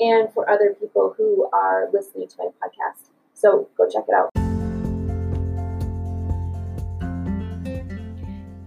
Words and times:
and 0.00 0.32
for 0.32 0.48
other 0.48 0.74
people 0.80 1.14
who 1.16 1.48
are 1.52 1.88
listening 1.92 2.26
to 2.26 2.36
my 2.38 2.46
podcast. 2.62 3.10
So 3.34 3.68
go 3.76 3.88
check 3.88 4.04
it 4.08 4.14
out. 4.14 4.30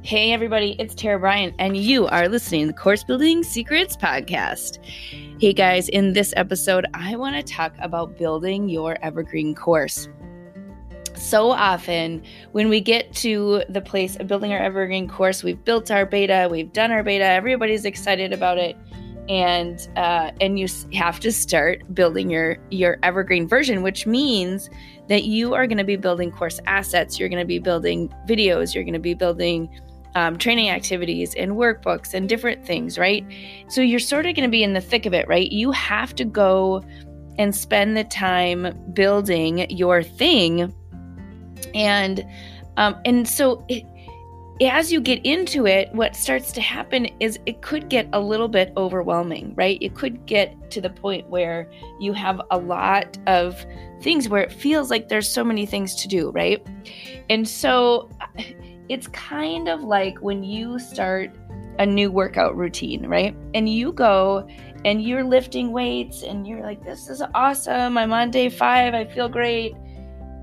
Hey, 0.03 0.31
everybody, 0.31 0.75
it's 0.79 0.93
Tara 0.93 1.17
Bryant, 1.17 1.55
and 1.57 1.75
you 1.75 2.07
are 2.07 2.27
listening 2.27 2.61
to 2.61 2.67
the 2.67 2.73
Course 2.73 3.03
Building 3.03 3.41
Secrets 3.41 3.97
Podcast. 3.97 4.77
Hey, 5.39 5.53
guys, 5.53 5.89
in 5.89 6.13
this 6.13 6.33
episode, 6.37 6.85
I 6.93 7.15
want 7.15 7.35
to 7.35 7.41
talk 7.41 7.73
about 7.79 8.17
building 8.17 8.69
your 8.69 8.97
evergreen 9.01 9.55
course. 9.55 10.09
So 11.15 11.51
often, 11.51 12.21
when 12.51 12.69
we 12.69 12.81
get 12.81 13.13
to 13.15 13.63
the 13.69 13.81
place 13.81 14.17
of 14.17 14.27
building 14.27 14.51
our 14.51 14.59
evergreen 14.59 15.07
course, 15.07 15.41
we've 15.41 15.63
built 15.63 15.89
our 15.89 16.05
beta, 16.05 16.47
we've 16.51 16.73
done 16.73 16.91
our 16.91 17.01
beta, 17.01 17.23
everybody's 17.23 17.85
excited 17.85 18.33
about 18.33 18.57
it 18.57 18.75
and 19.29 19.89
uh, 19.95 20.31
and 20.41 20.59
you 20.59 20.67
have 20.93 21.19
to 21.19 21.31
start 21.31 21.81
building 21.93 22.29
your 22.29 22.57
your 22.71 22.97
evergreen 23.03 23.47
version 23.47 23.81
which 23.81 24.05
means 24.05 24.69
that 25.07 25.23
you 25.23 25.53
are 25.53 25.67
going 25.67 25.77
to 25.77 25.83
be 25.83 25.95
building 25.95 26.31
course 26.31 26.59
assets 26.65 27.19
you're 27.19 27.29
going 27.29 27.41
to 27.41 27.47
be 27.47 27.59
building 27.59 28.13
videos 28.27 28.73
you're 28.73 28.83
going 28.83 28.93
to 28.93 28.99
be 28.99 29.13
building 29.13 29.69
um, 30.15 30.37
training 30.37 30.69
activities 30.69 31.33
and 31.35 31.53
workbooks 31.53 32.13
and 32.13 32.29
different 32.29 32.65
things 32.65 32.97
right? 32.97 33.25
So 33.67 33.81
you're 33.81 33.99
sort 33.99 34.25
of 34.25 34.35
going 34.35 34.47
to 34.47 34.51
be 34.51 34.63
in 34.63 34.73
the 34.73 34.81
thick 34.81 35.05
of 35.05 35.13
it 35.13 35.27
right? 35.27 35.51
You 35.51 35.71
have 35.71 36.13
to 36.15 36.25
go 36.25 36.83
and 37.37 37.55
spend 37.55 37.97
the 37.97 38.03
time 38.03 38.77
building 38.93 39.69
your 39.69 40.03
thing. 40.03 40.73
And 41.73 42.25
um, 42.77 42.95
and 43.05 43.27
so 43.27 43.63
it, 43.69 43.83
as 44.61 44.91
you 44.91 45.01
get 45.01 45.25
into 45.25 45.65
it, 45.65 45.93
what 45.93 46.15
starts 46.15 46.51
to 46.53 46.61
happen 46.61 47.05
is 47.19 47.39
it 47.45 47.61
could 47.61 47.89
get 47.89 48.07
a 48.13 48.19
little 48.19 48.47
bit 48.47 48.71
overwhelming, 48.77 49.53
right? 49.55 49.77
It 49.81 49.95
could 49.95 50.25
get 50.25 50.69
to 50.71 50.81
the 50.81 50.89
point 50.89 51.27
where 51.29 51.69
you 51.99 52.13
have 52.13 52.39
a 52.51 52.57
lot 52.57 53.17
of 53.25 53.65
things 54.01 54.29
where 54.29 54.43
it 54.43 54.51
feels 54.51 54.91
like 54.91 55.09
there's 55.09 55.29
so 55.29 55.43
many 55.43 55.65
things 55.65 55.95
to 55.95 56.07
do, 56.07 56.29
right? 56.31 56.65
And 57.29 57.47
so 57.47 58.09
it's 58.89 59.07
kind 59.07 59.69
of 59.69 59.81
like 59.81 60.19
when 60.19 60.43
you 60.43 60.77
start 60.77 61.31
a 61.79 61.85
new 61.85 62.11
workout 62.11 62.55
routine, 62.55 63.07
right? 63.07 63.35
And 63.55 63.67
you 63.67 63.91
go 63.91 64.47
and 64.85 65.01
you're 65.01 65.23
lifting 65.23 65.71
weights 65.71 66.21
and 66.21 66.45
you're 66.45 66.61
like, 66.61 66.83
this 66.83 67.09
is 67.09 67.23
awesome. 67.33 67.97
I'm 67.97 68.13
on 68.13 68.29
day 68.29 68.49
five. 68.49 68.93
I 68.93 69.05
feel 69.05 69.29
great. 69.29 69.73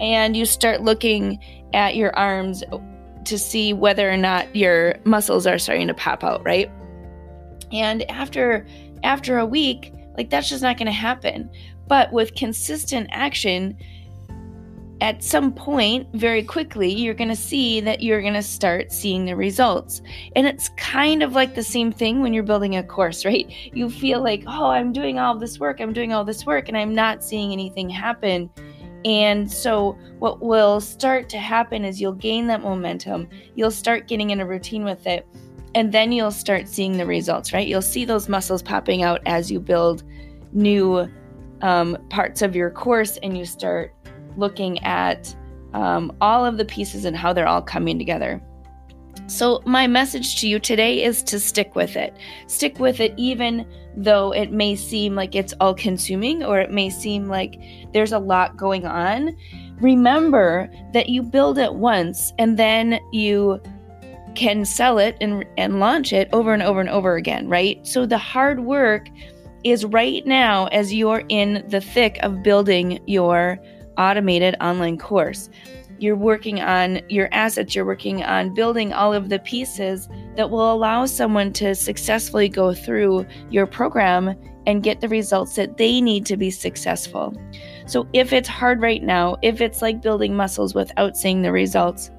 And 0.00 0.36
you 0.36 0.46
start 0.46 0.80
looking 0.80 1.38
at 1.72 1.94
your 1.94 2.16
arms 2.16 2.64
to 3.24 3.38
see 3.38 3.72
whether 3.72 4.10
or 4.10 4.16
not 4.16 4.54
your 4.54 4.96
muscles 5.04 5.46
are 5.46 5.58
starting 5.58 5.86
to 5.88 5.94
pop 5.94 6.24
out, 6.24 6.44
right? 6.44 6.70
And 7.72 8.08
after 8.10 8.66
after 9.02 9.38
a 9.38 9.46
week, 9.46 9.92
like 10.16 10.30
that's 10.30 10.48
just 10.48 10.62
not 10.62 10.76
going 10.76 10.86
to 10.86 10.92
happen. 10.92 11.50
But 11.86 12.12
with 12.12 12.34
consistent 12.34 13.08
action, 13.10 13.76
at 15.00 15.24
some 15.24 15.52
point, 15.52 16.06
very 16.12 16.42
quickly, 16.42 16.92
you're 16.92 17.14
going 17.14 17.30
to 17.30 17.36
see 17.36 17.80
that 17.80 18.02
you're 18.02 18.20
going 18.20 18.34
to 18.34 18.42
start 18.42 18.92
seeing 18.92 19.24
the 19.24 19.34
results. 19.34 20.02
And 20.36 20.46
it's 20.46 20.68
kind 20.76 21.22
of 21.22 21.32
like 21.32 21.54
the 21.54 21.62
same 21.62 21.90
thing 21.90 22.20
when 22.20 22.34
you're 22.34 22.42
building 22.42 22.76
a 22.76 22.82
course, 22.82 23.24
right? 23.24 23.50
You 23.72 23.88
feel 23.88 24.22
like, 24.22 24.44
oh, 24.46 24.66
I'm 24.66 24.92
doing 24.92 25.18
all 25.18 25.38
this 25.38 25.58
work, 25.58 25.80
I'm 25.80 25.92
doing 25.92 26.12
all 26.12 26.24
this 26.24 26.44
work, 26.44 26.68
and 26.68 26.76
I'm 26.76 26.94
not 26.94 27.24
seeing 27.24 27.52
anything 27.52 27.88
happen. 27.88 28.50
And 29.04 29.50
so, 29.50 29.92
what 30.18 30.42
will 30.42 30.80
start 30.80 31.28
to 31.30 31.38
happen 31.38 31.84
is 31.84 32.00
you'll 32.00 32.12
gain 32.12 32.46
that 32.48 32.62
momentum. 32.62 33.28
You'll 33.54 33.70
start 33.70 34.08
getting 34.08 34.30
in 34.30 34.40
a 34.40 34.46
routine 34.46 34.84
with 34.84 35.06
it. 35.06 35.26
And 35.74 35.92
then 35.92 36.12
you'll 36.12 36.32
start 36.32 36.68
seeing 36.68 36.96
the 36.96 37.06
results, 37.06 37.52
right? 37.52 37.66
You'll 37.66 37.80
see 37.80 38.04
those 38.04 38.28
muscles 38.28 38.62
popping 38.62 39.02
out 39.02 39.20
as 39.24 39.50
you 39.50 39.60
build 39.60 40.02
new 40.52 41.08
um, 41.62 41.96
parts 42.10 42.42
of 42.42 42.56
your 42.56 42.70
course 42.70 43.18
and 43.18 43.38
you 43.38 43.44
start 43.44 43.94
looking 44.36 44.82
at 44.82 45.34
um, 45.72 46.12
all 46.20 46.44
of 46.44 46.56
the 46.56 46.64
pieces 46.64 47.04
and 47.04 47.16
how 47.16 47.32
they're 47.32 47.46
all 47.46 47.62
coming 47.62 47.98
together. 47.98 48.42
So, 49.26 49.62
my 49.64 49.86
message 49.86 50.40
to 50.40 50.48
you 50.48 50.58
today 50.58 51.04
is 51.04 51.22
to 51.24 51.38
stick 51.38 51.76
with 51.76 51.94
it. 51.96 52.16
Stick 52.48 52.80
with 52.80 52.98
it, 52.98 53.14
even 53.16 53.64
though 53.96 54.32
it 54.32 54.50
may 54.50 54.74
seem 54.74 55.14
like 55.14 55.34
it's 55.36 55.54
all 55.60 55.72
consuming 55.72 56.42
or 56.42 56.58
it 56.58 56.72
may 56.72 56.90
seem 56.90 57.28
like 57.28 57.60
there's 57.92 58.12
a 58.12 58.18
lot 58.18 58.56
going 58.56 58.86
on. 58.86 59.36
Remember 59.80 60.68
that 60.92 61.08
you 61.08 61.22
build 61.22 61.58
it 61.58 61.74
once 61.74 62.32
and 62.38 62.58
then 62.58 62.98
you 63.12 63.60
can 64.34 64.64
sell 64.64 64.98
it 64.98 65.16
and, 65.20 65.44
and 65.56 65.78
launch 65.78 66.12
it 66.12 66.28
over 66.32 66.52
and 66.52 66.62
over 66.62 66.80
and 66.80 66.90
over 66.90 67.14
again, 67.14 67.48
right? 67.48 67.86
So, 67.86 68.06
the 68.06 68.18
hard 68.18 68.60
work 68.60 69.08
is 69.62 69.84
right 69.84 70.26
now 70.26 70.66
as 70.66 70.92
you're 70.92 71.22
in 71.28 71.64
the 71.68 71.80
thick 71.80 72.18
of 72.22 72.42
building 72.42 72.98
your 73.06 73.60
automated 73.96 74.56
online 74.60 74.98
course 74.98 75.50
you're 76.00 76.16
working 76.16 76.60
on 76.60 77.00
your 77.08 77.28
assets, 77.30 77.74
you're 77.74 77.84
working 77.84 78.22
on 78.22 78.54
building 78.54 78.92
all 78.92 79.12
of 79.12 79.28
the 79.28 79.38
pieces 79.40 80.08
that 80.36 80.50
will 80.50 80.72
allow 80.72 81.04
someone 81.04 81.52
to 81.52 81.74
successfully 81.74 82.48
go 82.48 82.72
through 82.72 83.26
your 83.50 83.66
program 83.66 84.34
and 84.66 84.82
get 84.82 85.00
the 85.00 85.08
results 85.08 85.56
that 85.56 85.76
they 85.76 86.00
need 86.00 86.24
to 86.26 86.36
be 86.36 86.50
successful. 86.50 87.34
So, 87.86 88.08
if 88.12 88.32
it's 88.32 88.48
hard 88.48 88.80
right 88.80 89.02
now, 89.02 89.36
if 89.42 89.60
it's 89.60 89.82
like 89.82 90.00
building 90.00 90.34
muscles 90.34 90.74
without 90.74 91.16
seeing 91.16 91.42
the 91.42 91.52
results, 91.52 92.10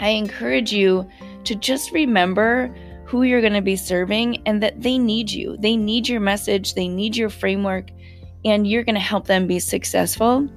I 0.00 0.10
encourage 0.10 0.72
you 0.72 1.08
to 1.44 1.54
just 1.54 1.92
remember 1.92 2.74
who 3.06 3.22
you're 3.22 3.40
going 3.40 3.52
to 3.52 3.62
be 3.62 3.76
serving 3.76 4.42
and 4.46 4.62
that 4.62 4.82
they 4.82 4.98
need 4.98 5.30
you. 5.30 5.56
They 5.58 5.76
need 5.76 6.08
your 6.08 6.20
message, 6.20 6.74
they 6.74 6.88
need 6.88 7.16
your 7.16 7.30
framework, 7.30 7.90
and 8.44 8.66
you're 8.66 8.84
going 8.84 8.94
to 8.94 9.00
help 9.00 9.26
them 9.26 9.46
be 9.46 9.58
successful 9.58 10.48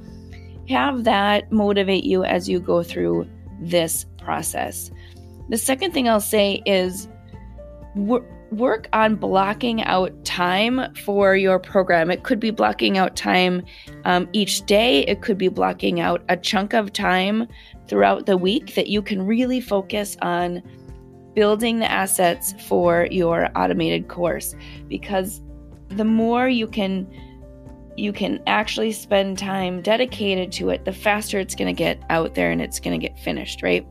have 0.69 1.03
that 1.05 1.51
motivate 1.51 2.03
you 2.03 2.23
as 2.23 2.49
you 2.49 2.59
go 2.59 2.83
through 2.83 3.27
this 3.59 4.05
process. 4.17 4.91
The 5.49 5.57
second 5.57 5.93
thing 5.93 6.09
I'll 6.09 6.19
say 6.19 6.61
is 6.65 7.07
work 7.95 8.87
on 8.93 9.15
blocking 9.15 9.83
out 9.83 10.23
time 10.23 10.93
for 10.95 11.35
your 11.35 11.59
program. 11.59 12.11
It 12.11 12.23
could 12.23 12.39
be 12.39 12.51
blocking 12.51 12.97
out 12.97 13.15
time 13.15 13.65
um, 14.05 14.29
each 14.33 14.65
day, 14.65 15.01
it 15.05 15.21
could 15.21 15.37
be 15.37 15.47
blocking 15.47 15.99
out 15.99 16.23
a 16.29 16.37
chunk 16.37 16.73
of 16.73 16.93
time 16.93 17.47
throughout 17.87 18.25
the 18.25 18.37
week 18.37 18.75
that 18.75 18.87
you 18.87 19.01
can 19.01 19.25
really 19.25 19.61
focus 19.61 20.17
on 20.21 20.61
building 21.33 21.79
the 21.79 21.91
assets 21.91 22.53
for 22.67 23.07
your 23.11 23.49
automated 23.55 24.07
course 24.07 24.55
because 24.87 25.41
the 25.89 26.03
more 26.03 26.49
you 26.49 26.67
can 26.67 27.07
you 27.97 28.13
can 28.13 28.41
actually 28.47 28.91
spend 28.91 29.37
time 29.37 29.81
dedicated 29.81 30.51
to 30.53 30.69
it, 30.69 30.85
the 30.85 30.93
faster 30.93 31.39
it's 31.39 31.55
going 31.55 31.73
to 31.73 31.77
get 31.77 32.01
out 32.09 32.35
there 32.35 32.51
and 32.51 32.61
it's 32.61 32.79
going 32.79 32.99
to 32.99 33.07
get 33.07 33.17
finished, 33.19 33.61
right? 33.63 33.87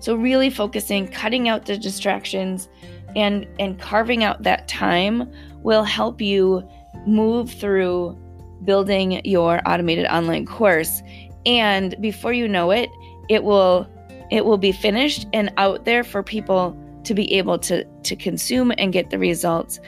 So 0.00 0.14
really 0.14 0.50
focusing, 0.50 1.08
cutting 1.08 1.48
out 1.48 1.66
the 1.66 1.78
distractions 1.78 2.68
and 3.16 3.46
and 3.58 3.78
carving 3.78 4.24
out 4.24 4.42
that 4.42 4.66
time 4.66 5.30
will 5.62 5.84
help 5.84 6.20
you 6.20 6.68
move 7.06 7.50
through 7.50 8.18
building 8.64 9.20
your 9.24 9.60
automated 9.66 10.06
online 10.06 10.46
course 10.46 11.02
and 11.46 11.94
before 12.00 12.32
you 12.32 12.48
know 12.48 12.70
it, 12.70 12.90
it 13.28 13.44
will 13.44 13.88
it 14.30 14.44
will 14.44 14.58
be 14.58 14.72
finished 14.72 15.26
and 15.32 15.52
out 15.56 15.84
there 15.84 16.02
for 16.02 16.22
people 16.22 16.76
to 17.04 17.14
be 17.14 17.32
able 17.34 17.58
to 17.58 17.84
to 17.84 18.16
consume 18.16 18.72
and 18.78 18.92
get 18.92 19.10
the 19.10 19.18
results. 19.18 19.80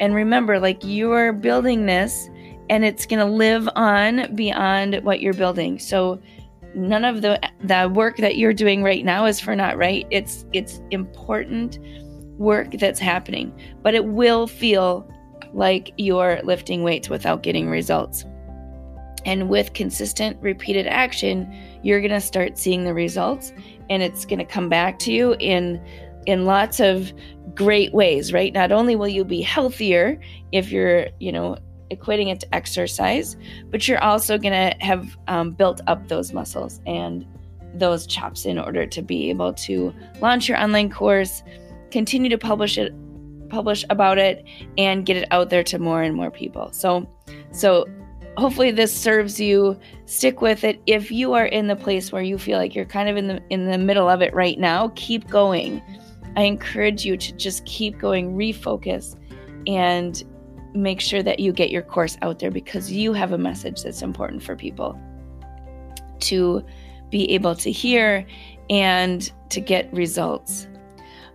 And 0.00 0.14
remember, 0.14 0.58
like 0.58 0.78
you're 0.82 1.32
building 1.32 1.86
this 1.86 2.28
and 2.70 2.84
it's 2.84 3.06
going 3.06 3.20
to 3.20 3.32
live 3.32 3.68
on 3.76 4.34
beyond 4.34 5.00
what 5.02 5.20
you're 5.20 5.34
building. 5.34 5.78
So 5.78 6.20
none 6.74 7.04
of 7.04 7.22
the 7.22 7.40
the 7.62 7.90
work 7.92 8.16
that 8.18 8.36
you're 8.36 8.52
doing 8.52 8.82
right 8.82 9.04
now 9.04 9.26
is 9.26 9.40
for 9.40 9.54
not 9.54 9.76
right. 9.76 10.06
It's 10.10 10.44
it's 10.52 10.80
important 10.90 11.78
work 12.38 12.72
that's 12.72 12.98
happening, 12.98 13.56
but 13.82 13.94
it 13.94 14.06
will 14.06 14.46
feel 14.46 15.08
like 15.52 15.92
you're 15.96 16.40
lifting 16.42 16.82
weights 16.82 17.08
without 17.08 17.42
getting 17.42 17.68
results. 17.68 18.24
And 19.24 19.48
with 19.48 19.72
consistent 19.72 20.36
repeated 20.42 20.86
action, 20.86 21.50
you're 21.82 22.00
going 22.00 22.10
to 22.10 22.20
start 22.20 22.58
seeing 22.58 22.84
the 22.84 22.92
results 22.92 23.52
and 23.88 24.02
it's 24.02 24.24
going 24.26 24.40
to 24.40 24.44
come 24.44 24.68
back 24.68 24.98
to 25.00 25.12
you 25.12 25.36
in 25.38 25.82
in 26.26 26.46
lots 26.46 26.80
of 26.80 27.12
great 27.54 27.92
ways, 27.92 28.32
right? 28.32 28.52
Not 28.52 28.72
only 28.72 28.96
will 28.96 29.08
you 29.08 29.24
be 29.24 29.40
healthier 29.40 30.20
if 30.52 30.70
you're, 30.70 31.08
you 31.20 31.32
know, 31.32 31.58
equating 31.90 32.32
it 32.32 32.40
to 32.40 32.54
exercise, 32.54 33.36
but 33.70 33.86
you're 33.86 34.02
also 34.02 34.38
going 34.38 34.52
to 34.52 34.76
have 34.84 35.16
um, 35.28 35.50
built 35.50 35.80
up 35.86 36.08
those 36.08 36.32
muscles 36.32 36.80
and 36.86 37.26
those 37.74 38.06
chops 38.06 38.44
in 38.44 38.58
order 38.58 38.86
to 38.86 39.02
be 39.02 39.30
able 39.30 39.52
to 39.52 39.92
launch 40.20 40.48
your 40.48 40.58
online 40.58 40.90
course, 40.90 41.42
continue 41.90 42.30
to 42.30 42.38
publish 42.38 42.78
it, 42.78 42.92
publish 43.48 43.84
about 43.90 44.18
it, 44.18 44.44
and 44.78 45.06
get 45.06 45.16
it 45.16 45.28
out 45.30 45.50
there 45.50 45.62
to 45.64 45.78
more 45.78 46.02
and 46.02 46.14
more 46.14 46.30
people. 46.30 46.72
So, 46.72 47.08
so 47.52 47.86
hopefully 48.36 48.70
this 48.70 48.94
serves 48.94 49.38
you. 49.40 49.78
Stick 50.06 50.40
with 50.40 50.64
it. 50.64 50.80
If 50.86 51.10
you 51.10 51.34
are 51.34 51.46
in 51.46 51.66
the 51.66 51.76
place 51.76 52.12
where 52.12 52.22
you 52.22 52.38
feel 52.38 52.58
like 52.58 52.74
you're 52.74 52.84
kind 52.84 53.08
of 53.08 53.16
in 53.16 53.28
the 53.28 53.42
in 53.50 53.66
the 53.70 53.78
middle 53.78 54.08
of 54.08 54.22
it 54.22 54.34
right 54.34 54.58
now, 54.58 54.92
keep 54.94 55.28
going. 55.28 55.82
I 56.36 56.42
encourage 56.42 57.04
you 57.04 57.16
to 57.16 57.32
just 57.32 57.64
keep 57.64 57.98
going, 57.98 58.34
refocus, 58.34 59.16
and 59.66 60.22
make 60.74 61.00
sure 61.00 61.22
that 61.22 61.38
you 61.40 61.52
get 61.52 61.70
your 61.70 61.82
course 61.82 62.18
out 62.22 62.40
there 62.40 62.50
because 62.50 62.90
you 62.90 63.12
have 63.12 63.32
a 63.32 63.38
message 63.38 63.82
that's 63.82 64.02
important 64.02 64.42
for 64.42 64.56
people 64.56 64.98
to 66.20 66.64
be 67.10 67.30
able 67.30 67.54
to 67.54 67.70
hear 67.70 68.26
and 68.70 69.30
to 69.50 69.60
get 69.60 69.92
results. 69.92 70.66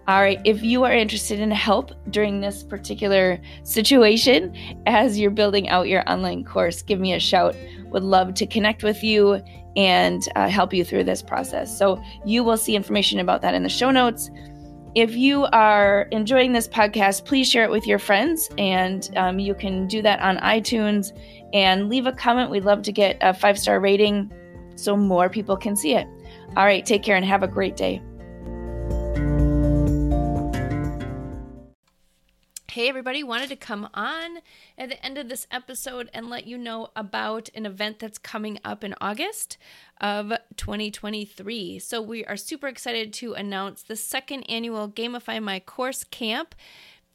All 0.07 0.21
right, 0.21 0.41
if 0.43 0.63
you 0.63 0.83
are 0.85 0.91
interested 0.91 1.39
in 1.39 1.51
help 1.51 1.91
during 2.09 2.41
this 2.41 2.63
particular 2.63 3.39
situation 3.63 4.55
as 4.87 5.19
you're 5.19 5.29
building 5.29 5.69
out 5.69 5.87
your 5.87 6.03
online 6.11 6.43
course, 6.43 6.81
give 6.81 6.99
me 6.99 7.13
a 7.13 7.19
shout. 7.19 7.55
Would 7.91 8.03
love 8.03 8.33
to 8.35 8.47
connect 8.47 8.81
with 8.81 9.03
you 9.03 9.39
and 9.75 10.27
uh, 10.35 10.49
help 10.49 10.73
you 10.73 10.83
through 10.83 11.03
this 11.03 11.21
process. 11.21 11.77
So, 11.77 12.01
you 12.25 12.43
will 12.43 12.57
see 12.57 12.75
information 12.75 13.19
about 13.19 13.43
that 13.43 13.53
in 13.53 13.61
the 13.61 13.69
show 13.69 13.91
notes. 13.91 14.31
If 14.99 15.15
you 15.15 15.45
are 15.53 16.09
enjoying 16.11 16.51
this 16.51 16.67
podcast, 16.67 17.23
please 17.23 17.49
share 17.49 17.63
it 17.63 17.71
with 17.71 17.87
your 17.87 17.99
friends, 17.99 18.49
and 18.57 19.09
um, 19.15 19.39
you 19.39 19.55
can 19.55 19.87
do 19.87 20.01
that 20.01 20.19
on 20.19 20.35
iTunes 20.39 21.17
and 21.53 21.87
leave 21.87 22.05
a 22.05 22.11
comment. 22.11 22.51
We'd 22.51 22.65
love 22.65 22.81
to 22.81 22.91
get 22.91 23.17
a 23.21 23.33
five 23.33 23.57
star 23.57 23.79
rating 23.79 24.29
so 24.75 24.97
more 24.97 25.29
people 25.29 25.55
can 25.55 25.77
see 25.77 25.95
it. 25.95 26.05
All 26.57 26.65
right, 26.65 26.85
take 26.85 27.01
care 27.01 27.15
and 27.15 27.23
have 27.23 27.43
a 27.43 27.47
great 27.47 27.77
day. 27.77 28.01
Hey, 32.69 32.87
everybody, 32.87 33.23
wanted 33.23 33.49
to 33.49 33.55
come 33.55 33.89
on 33.95 34.41
at 34.77 34.89
the 34.89 35.03
end 35.03 35.17
of 35.17 35.27
this 35.27 35.47
episode 35.49 36.07
and 36.13 36.29
let 36.29 36.45
you 36.45 36.55
know 36.55 36.89
about 36.95 37.49
an 37.55 37.65
event 37.65 37.97
that's 37.97 38.19
coming 38.19 38.59
up 38.63 38.83
in 38.83 38.93
August 39.01 39.57
of 39.99 40.31
2023. 40.55 41.79
So, 41.79 41.99
we 41.99 42.23
are 42.25 42.37
super 42.37 42.67
excited 42.67 43.11
to 43.13 43.33
announce 43.33 43.81
the 43.81 43.95
second 43.95 44.43
annual 44.43 44.87
Gamify 44.87 45.41
My 45.41 45.59
Course 45.59 46.03
Camp 46.03 46.53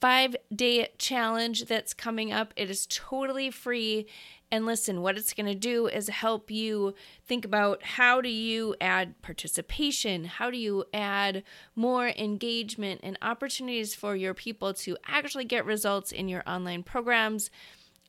five 0.00 0.34
day 0.52 0.88
challenge 0.98 1.66
that's 1.66 1.94
coming 1.94 2.32
up. 2.32 2.52
It 2.56 2.68
is 2.68 2.84
totally 2.90 3.52
free 3.52 4.08
and 4.54 4.66
listen, 4.66 5.02
what 5.02 5.18
it's 5.18 5.34
going 5.34 5.48
to 5.48 5.54
do 5.56 5.88
is 5.88 6.06
help 6.08 6.48
you 6.48 6.94
think 7.26 7.44
about 7.44 7.82
how 7.82 8.20
do 8.20 8.28
you 8.28 8.76
add 8.80 9.20
participation? 9.20 10.26
How 10.26 10.48
do 10.48 10.56
you 10.56 10.84
add 10.94 11.42
more 11.74 12.06
engagement 12.10 13.00
and 13.02 13.18
opportunities 13.20 13.96
for 13.96 14.14
your 14.14 14.32
people 14.32 14.72
to 14.74 14.96
actually 15.08 15.44
get 15.44 15.66
results 15.66 16.12
in 16.12 16.28
your 16.28 16.44
online 16.46 16.84
programs? 16.84 17.50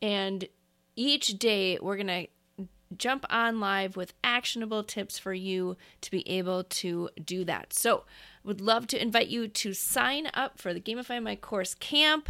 And 0.04 0.48
each 0.96 1.40
day 1.40 1.80
we're 1.82 1.98
going 1.98 2.28
to 2.28 2.28
jump 2.96 3.26
on 3.32 3.60
live 3.60 3.98
with 3.98 4.14
actionable 4.24 4.84
tips 4.84 5.18
for 5.18 5.34
you 5.34 5.76
to 6.02 6.12
be 6.12 6.30
able 6.30 6.64
to 6.66 7.10
do 7.26 7.44
that. 7.46 7.74
So, 7.74 8.06
I 8.44 8.48
would 8.48 8.62
love 8.62 8.86
to 8.88 9.02
invite 9.02 9.30
you 9.30 9.48
to 9.48 9.74
sign 9.74 10.30
up 10.36 10.60
for 10.60 10.76
the 10.76 10.80
Gamify 10.80 11.24
My 11.24 11.36
Course 11.36 11.74
camp 11.74 12.30